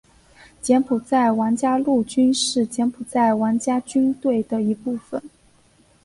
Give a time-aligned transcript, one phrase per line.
[0.63, 5.21] 柬埔寨王家陆军是柬埔寨王家军队的一部分。